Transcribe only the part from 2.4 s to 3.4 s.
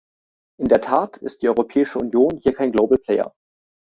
hier kein Global Player.